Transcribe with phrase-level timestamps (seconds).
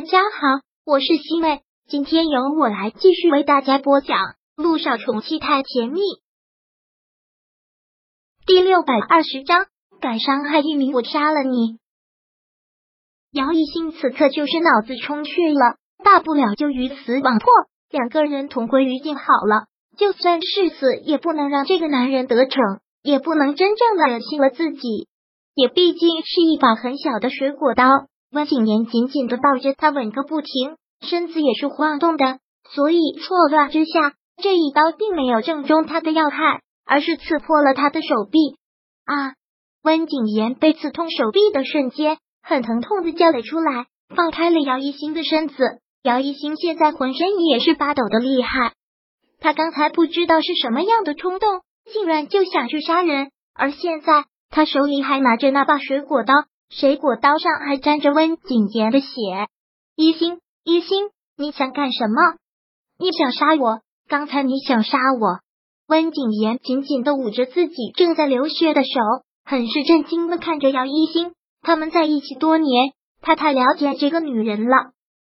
[0.00, 4.16] 大家好，我是西妹，今天由我来继续为大家播讲
[4.56, 6.00] 《路上宠妻太甜蜜》
[8.46, 9.66] 第六百二十章。
[10.00, 11.78] 敢伤害一名，我杀了你！
[13.32, 17.52] 姚一兴此刻就是脑子充血了，大不了就鱼死网破，
[17.90, 19.66] 两个人同归于尽好了。
[19.98, 25.08] 就算是死，也不能让这个男人得逞，也不能真正的恶心了自己。
[25.54, 27.84] 也毕竟是一把很小的水果刀。
[28.32, 32.38] 温景言紧紧的抱着他，吻个不停，身子也是晃动的。
[32.72, 38.38] 所以错乱之下，这一刀并没有正中他的要害，而是刺破了他的手臂。
[39.04, 39.34] 啊！
[39.82, 45.80] 温景言被刺痛手臂的瞬间，很疼痛的叫了出来，放开了姚一星的身子。
[46.04, 48.74] 姚一星现在浑身也是发抖的厉害。
[49.40, 56.34] 他刚才不知道是什么样的冲动，竟然就想去杀人，而现在他手里还拿着那把水果刀。
[56.70, 59.08] 水果刀上还沾着温景言的血，
[59.96, 62.14] 一星一星，你想干什么？
[62.96, 63.80] 你想杀我？
[64.08, 65.40] 刚才你想杀我？
[65.88, 68.88] 温景言紧紧的捂着自己正在流血的手，
[69.44, 71.32] 很是震惊的看着姚一星。
[71.60, 74.92] 他们在一起多年，他太了解这个女人了。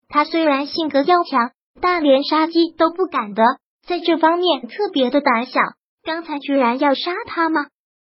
[0.08, 3.44] 她虽然性格要强，但连杀鸡都不敢的，
[3.86, 5.60] 在这方面特别的胆小。
[6.02, 7.66] 刚才居然要杀他吗？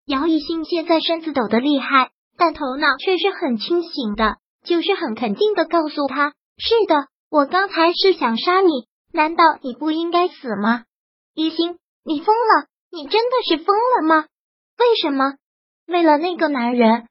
[0.07, 2.11] 姚一星现在身子抖得厉害。
[2.39, 10.85] 但头脑却是很清醒的，就是很肯定的告诉他：“是的，我刚才是想杀你，难道你不应该死吗？”
[11.35, 12.67] 一心，你疯了？
[12.91, 14.25] 你真的是疯了吗？
[14.79, 15.35] 为什么？
[15.89, 17.07] 为了那个男人？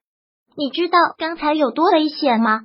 [0.55, 2.61] 你知道刚才有多危险吗？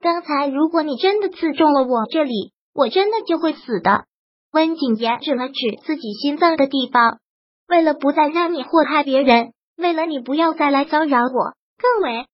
[0.00, 4.04] 刚才如果你真的刺中了我这里，我真的就会死的。
[4.52, 7.20] 温景言指了指自己心脏的地方，
[7.68, 11.54] 为了不再让你祸害别人，为了你不要再来骚扰我。
[11.80, 12.26] 更为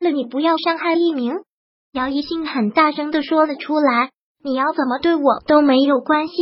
[0.00, 1.34] 那你不要伤害一鸣，
[1.92, 4.10] 姚一星很大声的说了出来。
[4.42, 6.34] 你要怎么对我都没有关系，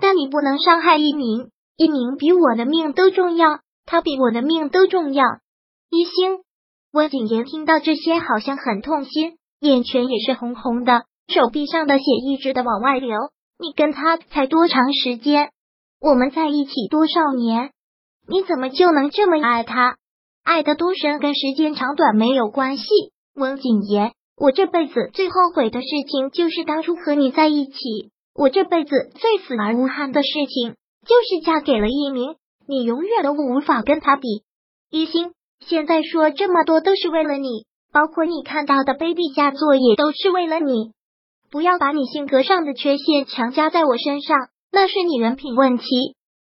[0.00, 1.50] 但你不能伤害一鸣。
[1.76, 5.24] 一鸣比我的命都重要，他比我的命都重要。
[5.90, 6.40] 一星，
[6.92, 13.16] 温景言听到这些，好像很痛心，眼圈也是红红的，手臂上的血一直的往外流。
[13.58, 15.50] 你跟他才多长时间？
[16.00, 17.72] 我们在一起多少年？
[18.26, 19.96] 你怎么就能这么爱他？
[20.42, 22.84] 爱的多深跟时间长短没有关系，
[23.34, 27.74] 温景言，我这辈子最后悔的事情就是当初和你在一起。
[28.34, 30.74] 我这辈子最死而无憾的事情
[31.06, 32.36] 就是嫁给了一鸣，
[32.66, 34.44] 你永远都无法跟他比。
[34.90, 40.92] 一心，现在说这么多都是为了你，包括你看到的卑鄙下作也都是为了你。
[41.50, 44.36] 不要把你性格上的缺陷强加在我身上，
[44.72, 45.84] 那是你人品问题。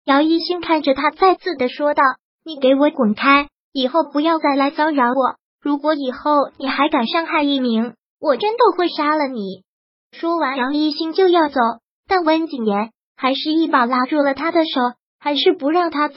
[0.04, 2.02] 姚一星看着他，再次的说道
[2.44, 5.34] ：“你给我滚开！”以后不要再来骚扰我！
[5.60, 9.64] 如果以后你还敢伤害一鸣，我真的会杀了你！
[10.12, 11.58] 说完，杨一星就要走，
[12.06, 14.80] 但温景言还是一把拉住了他的手，
[15.18, 16.14] 还是不让他走。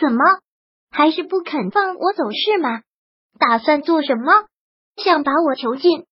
[0.00, 0.24] 怎么，
[0.90, 2.80] 还是不肯放我走是吗？
[3.38, 4.32] 打算做什么？
[4.96, 6.06] 想把我囚禁，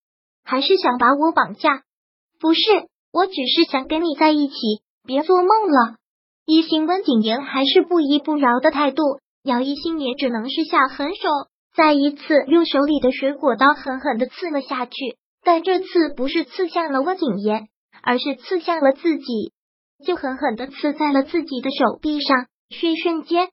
[0.45, 1.83] 还是想把我绑架？
[2.39, 2.61] 不是，
[3.11, 4.55] 我只是想跟你在一起，
[5.07, 5.97] 别做梦了。
[6.45, 9.03] 一心温景言还是不依不饶的态度。
[9.45, 11.29] 姚一星也只能是下狠手，
[11.75, 14.93] 再一次用手里的水果刀狠狠的刺了下去。
[15.43, 17.67] 但这次不是刺向了温景言，
[18.03, 19.53] 而是刺向了自己，
[20.07, 23.49] 就狠狠的刺在了自己的手臂上，血瞬间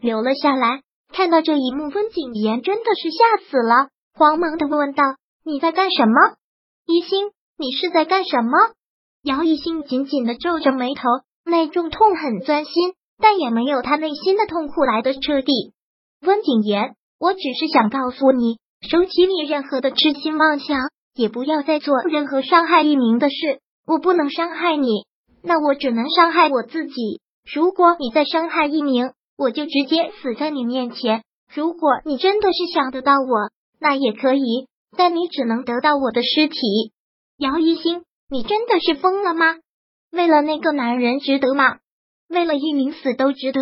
[0.00, 0.80] 流了下来。
[1.12, 5.02] 看到这一幕，温景言真的是吓死了，慌忙的问道
[5.44, 6.14] ：“你在干什么？
[6.86, 8.52] 一星，你是在干什么？”
[9.22, 11.02] 姚一星紧紧的皱着眉头，
[11.44, 12.94] 那种痛很钻心。
[13.20, 15.72] 但也没有他内心的痛苦来的彻底。
[16.22, 18.58] 温景言，我只是想告诉你，
[18.88, 20.76] 收起你任何的痴心妄想，
[21.14, 23.60] 也不要再做任何伤害一鸣的事。
[23.86, 25.04] 我不能伤害你，
[25.42, 27.20] 那我只能伤害我自己。
[27.52, 31.22] 如果你再伤害一鸣，我就直接死在你面前。
[31.54, 33.50] 如果你真的是想得到我，
[33.80, 36.58] 那也可以，但你只能得到我的尸体。
[37.38, 39.56] 姚一星，你真的是疯了吗？
[40.10, 41.78] 为了那个男人，值得吗？
[42.28, 43.60] 为了一名死都值得，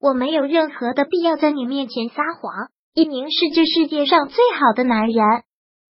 [0.00, 2.68] 我没有任何的必要在你面前撒谎。
[2.94, 5.24] 一名是这世界上最好的男人，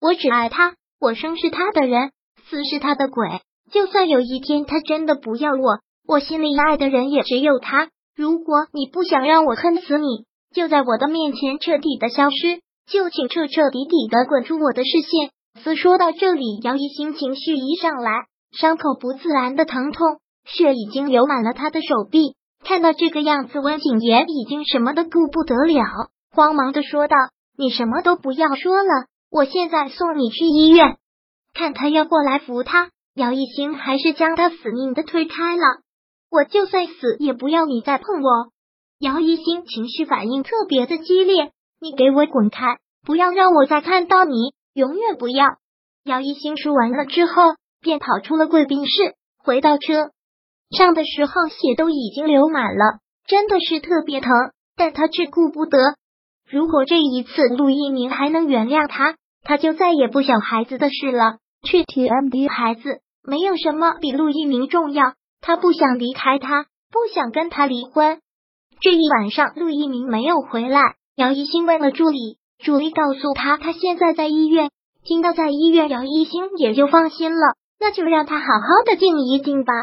[0.01, 2.11] 我只爱他，我生是他的人，
[2.49, 3.27] 死是他的鬼。
[3.71, 7.89] 就算有一天他真的不要我，我心里爱的人也只有他。
[8.15, 12.59] 如果你不想让我恨死你，就在我的面前彻底的消失，
[12.89, 15.31] 就请彻彻底底的滚出我的视线。
[15.63, 18.11] 思说到这里，姚一心情绪一上来，
[18.51, 20.19] 伤口不自然的疼痛。
[20.47, 25.83] 血已经流满了他的手臂，看到这个样子，温景言已经什么都顾不得了，
[26.31, 27.15] 慌忙的说道
[27.57, 30.97] ：“你什么都不要说了，我现在送你去医院。”
[31.53, 35.63] 看他要过来扶他，姚一兴还是将他死命的推开了。
[36.29, 38.51] 我就算死也不要你再碰我！
[38.99, 42.77] 姚一兴情绪反应特别的激烈，你给我滚开！
[43.05, 45.45] 不要让我再看到你，永远不要！
[46.03, 50.11] 姚一兴说完了之后，便跑出了贵宾室，回到车
[50.69, 54.31] 上的时候，血都已经流满了，真的是特别疼，
[54.75, 55.77] 但他却顾不得。
[56.49, 61.37] 如果这一次陆一鸣还能原谅他，他就再也不想孩子的事了。
[61.63, 65.13] 去 TMD 孩子，没有什么比陆一鸣重要。
[65.41, 68.19] 他不想离开他，不想跟他离婚。
[68.81, 70.95] 这一晚上，陆一鸣没有回来。
[71.15, 74.69] 姚一兴问了助理，助理告诉他他现在在医院。
[75.03, 77.55] 听到在医院，姚一兴也就放心了。
[77.79, 79.73] 那就让他好好的静一静吧。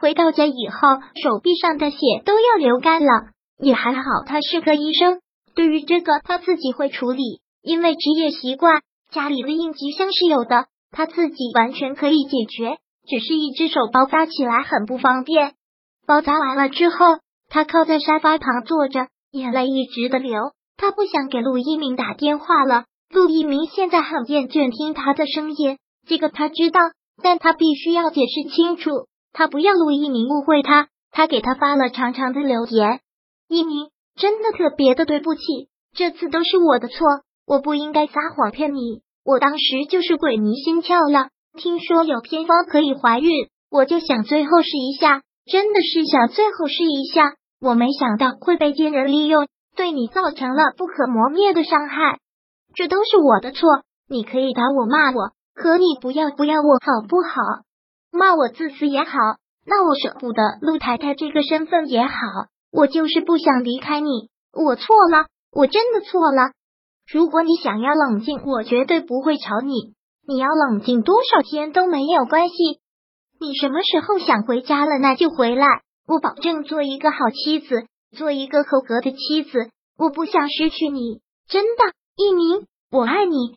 [0.00, 0.88] 回到家以后，
[1.22, 5.20] 手臂上的血都要流干了，也还好他是个医生。
[5.54, 8.80] 对于这个，他自己会处理，因为职业习惯，
[9.12, 12.78] 家里的应急箱是有的，他自己完全可以解决。
[13.06, 15.52] 只是一只手包扎起来很不方便。
[16.06, 17.18] 包扎完了之后，
[17.50, 20.52] 他靠在沙发旁坐着，眼泪一直的流。
[20.78, 22.84] 他不想给陆一鸣打电话了。
[23.10, 25.76] 陆一鸣现在很厌倦听他的声音，
[26.06, 26.80] 这个他知道，
[27.22, 28.90] 但他必须要解释清楚。
[29.32, 30.88] 他不要陆一鸣误会他。
[31.12, 33.00] 他给他发了长长的留言
[33.48, 35.40] ：“一鸣，真的特别的对不起，
[35.92, 37.04] 这次都是我的错，
[37.46, 43.28] 我不应该撒谎骗你，我当时就是鬼迷心窍了。”听说有偏方可以怀孕，
[43.72, 47.34] 我就想最后试一下，真的是想最后试一下。
[47.60, 52.20] 我没想到会被奸人利用，对你造成了不可磨灭的伤害，
[52.76, 53.68] 这都是我的错。
[54.08, 57.64] 你可以打我骂我，可你不要不要我好不好？
[58.12, 59.18] 骂我自私也好，
[59.66, 62.10] 那我舍不得陆太太这个身份也好，
[62.72, 64.30] 我就是不想离开你。
[64.52, 66.52] 我错了，我真的错了。
[67.12, 69.94] 如果你想要冷静，我绝对不会吵你。
[70.26, 72.54] 你要冷静多少天都没有关系。
[73.40, 75.66] 你什么时候想回家了，那就回来。
[76.06, 77.86] 我保证做一个好妻子，
[78.16, 79.70] 做一个合格的妻子。
[79.96, 81.82] 我不想失去你，真的，
[82.16, 83.56] 一鸣，我爱你。